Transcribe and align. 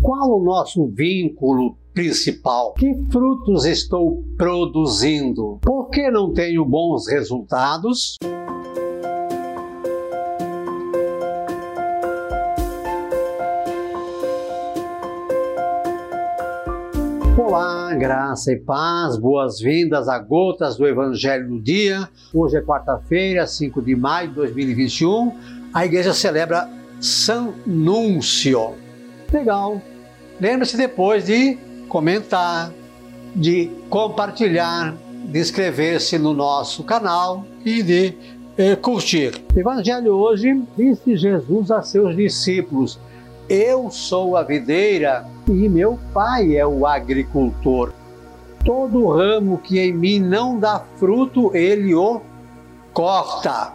Qual 0.00 0.40
o 0.40 0.44
nosso 0.44 0.86
vínculo 0.86 1.76
principal? 1.92 2.72
Que 2.74 2.94
frutos 3.10 3.64
estou 3.64 4.22
produzindo? 4.36 5.58
Por 5.60 5.90
que 5.90 6.08
não 6.08 6.32
tenho 6.32 6.64
bons 6.64 7.08
resultados? 7.08 8.16
Olá, 17.36 17.92
graça 17.94 18.52
e 18.52 18.56
paz, 18.56 19.18
boas-vindas 19.18 20.08
a 20.08 20.20
Gotas 20.20 20.76
do 20.76 20.86
Evangelho 20.86 21.48
do 21.48 21.60
Dia. 21.60 22.08
Hoje 22.32 22.56
é 22.56 22.62
quarta-feira, 22.62 23.48
5 23.48 23.82
de 23.82 23.96
maio 23.96 24.28
de 24.28 24.34
2021. 24.36 25.32
A 25.74 25.84
igreja 25.84 26.14
celebra 26.14 26.70
São 27.00 27.52
Núncio. 27.66 28.74
Legal. 29.32 29.82
Lembre-se 30.40 30.76
depois 30.76 31.24
de 31.26 31.58
comentar, 31.88 32.72
de 33.34 33.70
compartilhar, 33.90 34.96
de 35.24 35.40
inscrever-se 35.40 36.16
no 36.16 36.32
nosso 36.32 36.84
canal 36.84 37.44
e 37.64 37.82
de 37.82 38.14
eh, 38.56 38.76
curtir. 38.76 39.32
Evangelho 39.56 40.14
hoje 40.14 40.62
disse 40.76 41.16
Jesus 41.16 41.72
a 41.72 41.82
seus 41.82 42.14
discípulos: 42.14 43.00
Eu 43.48 43.90
sou 43.90 44.36
a 44.36 44.44
videira 44.44 45.26
e 45.48 45.68
meu 45.68 45.98
pai 46.14 46.56
é 46.56 46.64
o 46.64 46.86
agricultor. 46.86 47.92
Todo 48.64 49.08
ramo 49.08 49.58
que 49.58 49.80
em 49.80 49.92
mim 49.92 50.20
não 50.20 50.56
dá 50.56 50.84
fruto, 50.98 51.50
ele 51.52 51.94
o 51.96 52.20
corta. 52.92 53.72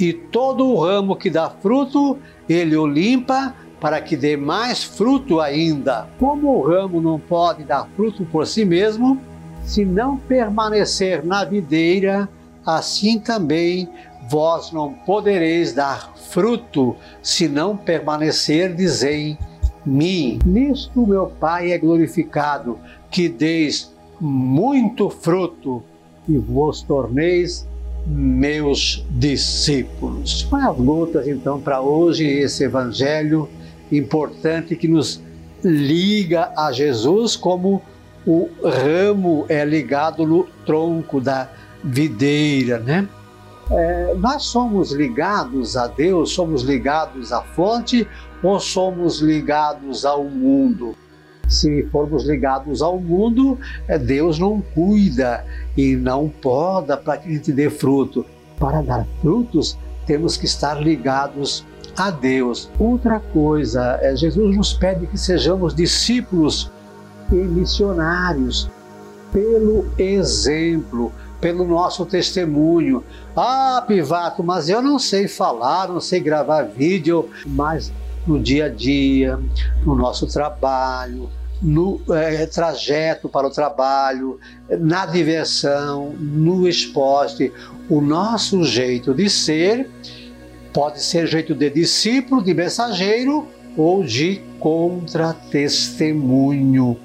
E 0.00 0.12
todo 0.12 0.74
ramo 0.80 1.14
que 1.14 1.30
dá 1.30 1.48
fruto, 1.48 2.18
ele 2.48 2.76
o 2.76 2.86
limpa 2.86 3.54
para 3.82 4.00
que 4.00 4.16
dê 4.16 4.36
mais 4.36 4.84
fruto 4.84 5.40
ainda. 5.40 6.06
Como 6.16 6.56
o 6.56 6.62
ramo 6.62 7.00
não 7.00 7.18
pode 7.18 7.64
dar 7.64 7.88
fruto 7.96 8.24
por 8.24 8.46
si 8.46 8.64
mesmo, 8.64 9.20
se 9.64 9.84
não 9.84 10.16
permanecer 10.16 11.24
na 11.24 11.44
videira, 11.44 12.28
assim 12.64 13.18
também 13.18 13.88
vós 14.30 14.70
não 14.70 14.92
podereis 14.92 15.72
dar 15.72 16.14
fruto 16.16 16.94
se 17.20 17.48
não 17.48 17.76
permanecerdes 17.76 19.02
em 19.02 19.36
mim. 19.84 20.38
Nisto 20.46 21.04
meu 21.04 21.26
Pai 21.26 21.72
é 21.72 21.78
glorificado, 21.78 22.78
que 23.10 23.28
deis 23.28 23.92
muito 24.20 25.10
fruto 25.10 25.82
e 26.28 26.38
vos 26.38 26.82
torneis 26.82 27.66
meus 28.06 29.04
discípulos. 29.10 30.46
As 30.52 30.76
gotas 30.76 31.26
então 31.26 31.60
para 31.60 31.80
hoje 31.80 32.24
esse 32.24 32.62
evangelho 32.62 33.48
importante 33.92 34.74
que 34.74 34.88
nos 34.88 35.22
liga 35.62 36.52
a 36.56 36.72
Jesus 36.72 37.36
como 37.36 37.82
o 38.26 38.48
ramo 38.64 39.44
é 39.48 39.64
ligado 39.64 40.26
no 40.26 40.44
tronco 40.64 41.20
da 41.20 41.48
videira, 41.84 42.78
né? 42.78 43.08
É, 43.70 44.14
nós 44.16 44.44
somos 44.44 44.92
ligados 44.92 45.76
a 45.76 45.86
Deus, 45.86 46.32
somos 46.32 46.62
ligados 46.62 47.32
à 47.32 47.42
fonte 47.42 48.06
ou 48.42 48.58
somos 48.60 49.20
ligados 49.20 50.04
ao 50.04 50.24
mundo? 50.24 50.94
Se 51.48 51.84
formos 51.90 52.24
ligados 52.24 52.82
ao 52.82 52.98
mundo, 52.98 53.58
é, 53.88 53.98
Deus 53.98 54.38
não 54.38 54.60
cuida 54.60 55.44
e 55.76 55.96
não 55.96 56.28
poda 56.28 56.96
para 56.96 57.18
que 57.18 57.28
a 57.28 57.32
gente 57.32 57.52
dê 57.52 57.70
fruto. 57.70 58.26
Para 58.58 58.82
dar 58.82 59.06
frutos, 59.20 59.78
temos 60.06 60.36
que 60.36 60.44
estar 60.44 60.74
ligados 60.80 61.64
a 61.96 62.10
Deus. 62.10 62.70
Outra 62.78 63.20
coisa, 63.20 63.98
é, 64.00 64.14
Jesus 64.16 64.56
nos 64.56 64.72
pede 64.72 65.06
que 65.06 65.18
sejamos 65.18 65.74
discípulos 65.74 66.70
e 67.30 67.34
missionários 67.34 68.68
pelo 69.32 69.86
exemplo, 69.98 71.12
pelo 71.40 71.66
nosso 71.66 72.04
testemunho. 72.04 73.02
Ah, 73.34 73.82
Pivato, 73.86 74.42
mas 74.44 74.68
eu 74.68 74.82
não 74.82 74.98
sei 74.98 75.26
falar, 75.26 75.88
não 75.88 76.00
sei 76.00 76.20
gravar 76.20 76.62
vídeo, 76.62 77.28
mas 77.46 77.92
no 78.26 78.38
dia 78.38 78.66
a 78.66 78.68
dia, 78.68 79.38
no 79.84 79.94
nosso 79.94 80.26
trabalho, 80.26 81.28
no 81.60 82.00
é, 82.10 82.44
trajeto 82.46 83.28
para 83.28 83.46
o 83.46 83.50
trabalho, 83.50 84.38
na 84.80 85.06
diversão, 85.06 86.14
no 86.18 86.68
esporte, 86.68 87.52
o 87.88 88.00
nosso 88.00 88.64
jeito 88.64 89.14
de 89.14 89.30
ser 89.30 89.88
pode 90.72 91.02
ser 91.02 91.26
jeito 91.26 91.54
de 91.54 91.68
discípulo, 91.70 92.42
de 92.42 92.54
mensageiro 92.54 93.46
ou 93.76 94.02
de 94.02 94.40
contra-testemunho. 94.58 96.96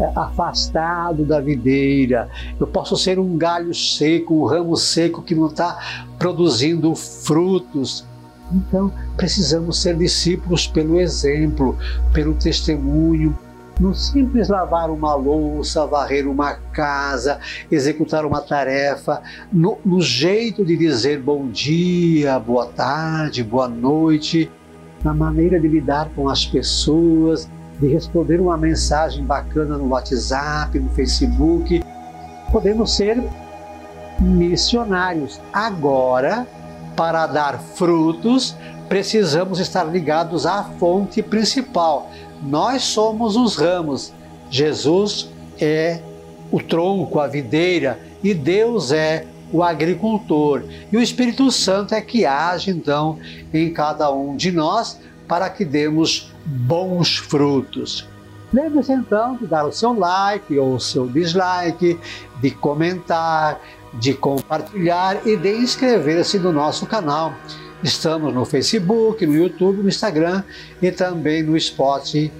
É, 0.00 0.10
afastado 0.16 1.24
da 1.24 1.40
videira, 1.40 2.28
eu 2.58 2.66
posso 2.66 2.96
ser 2.96 3.18
um 3.18 3.36
galho 3.36 3.74
seco, 3.74 4.34
um 4.34 4.46
ramo 4.46 4.74
seco 4.76 5.22
que 5.22 5.34
não 5.34 5.46
está 5.46 5.78
produzindo 6.18 6.94
frutos. 6.94 8.06
Então, 8.50 8.90
precisamos 9.16 9.80
ser 9.80 9.96
discípulos 9.96 10.66
pelo 10.66 10.98
exemplo, 10.98 11.76
pelo 12.12 12.34
testemunho, 12.34 13.38
no 13.80 13.94
simples 13.94 14.48
lavar 14.48 14.90
uma 14.90 15.14
louça, 15.14 15.86
varrer 15.86 16.28
uma 16.28 16.54
casa, 16.72 17.38
executar 17.70 18.24
uma 18.24 18.40
tarefa, 18.40 19.22
no, 19.52 19.78
no, 19.84 20.00
jeito 20.00 20.64
de 20.64 20.76
dizer 20.76 21.20
bom 21.20 21.48
dia, 21.48 22.38
boa 22.38 22.66
tarde, 22.66 23.42
boa 23.42 23.68
noite, 23.68 24.50
na 25.02 25.12
maneira 25.12 25.58
de 25.58 25.68
lidar 25.68 26.10
com 26.14 26.28
as 26.28 26.46
pessoas, 26.46 27.48
de 27.80 27.88
responder 27.88 28.40
uma 28.40 28.56
mensagem 28.56 29.24
bacana 29.24 29.76
no 29.76 29.88
WhatsApp, 29.88 30.78
no 30.78 30.90
Facebook. 30.90 31.82
Podemos 32.52 32.94
ser 32.94 33.22
missionários. 34.20 35.40
Agora, 35.52 36.46
para 36.94 37.26
dar 37.26 37.58
frutos, 37.58 38.56
precisamos 38.88 39.58
estar 39.58 39.84
ligados 39.84 40.46
à 40.46 40.62
fonte 40.62 41.22
principal. 41.22 42.10
Nós 42.42 42.82
somos 42.82 43.36
os 43.36 43.56
ramos, 43.56 44.12
Jesus 44.50 45.30
é 45.60 46.00
o 46.50 46.60
tronco, 46.60 47.20
a 47.20 47.26
videira, 47.26 48.00
e 48.22 48.34
Deus 48.34 48.90
é 48.92 49.26
o 49.52 49.62
agricultor. 49.62 50.64
E 50.90 50.96
o 50.96 51.02
Espírito 51.02 51.50
Santo 51.52 51.94
é 51.94 52.00
que 52.00 52.26
age 52.26 52.70
então 52.70 53.18
em 53.52 53.72
cada 53.72 54.10
um 54.10 54.36
de 54.36 54.50
nós 54.50 54.98
para 55.28 55.48
que 55.48 55.64
demos 55.64 56.32
bons 56.44 57.16
frutos. 57.16 58.08
Lembre-se 58.52 58.92
então 58.92 59.36
de 59.36 59.46
dar 59.46 59.64
o 59.64 59.72
seu 59.72 59.98
like 59.98 60.58
ou 60.58 60.74
o 60.74 60.80
seu 60.80 61.06
dislike, 61.06 61.98
de 62.40 62.50
comentar, 62.50 63.60
de 63.94 64.12
compartilhar 64.14 65.26
e 65.26 65.36
de 65.36 65.54
inscrever-se 65.54 66.38
no 66.38 66.52
nosso 66.52 66.86
canal. 66.86 67.32
Estamos 67.82 68.32
no 68.32 68.44
Facebook, 68.44 69.26
no 69.26 69.34
YouTube, 69.34 69.82
no 69.82 69.88
Instagram 69.88 70.42
e 70.80 70.90
também 70.90 71.42
no 71.42 71.58
Spotify. 71.58 72.32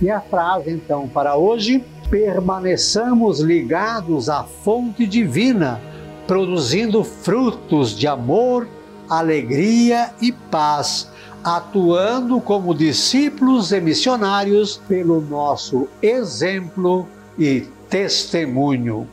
E 0.00 0.10
a 0.10 0.20
frase 0.20 0.70
então 0.70 1.08
para 1.08 1.36
hoje: 1.36 1.84
permaneçamos 2.10 3.40
ligados 3.40 4.28
à 4.28 4.44
fonte 4.44 5.06
divina, 5.06 5.80
produzindo 6.26 7.04
frutos 7.04 7.96
de 7.96 8.06
amor, 8.06 8.68
alegria 9.08 10.10
e 10.20 10.32
paz 10.32 11.08
atuando 11.42 12.40
como 12.40 12.74
discípulos 12.74 13.72
e 13.72 13.80
missionários 13.80 14.76
pelo 14.88 15.20
nosso 15.20 15.88
exemplo 16.02 17.08
e 17.38 17.66
testemunho. 17.88 19.08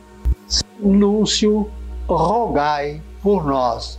Núncio, 0.78 1.70
rogai 2.06 3.00
por 3.22 3.46
nós. 3.46 3.98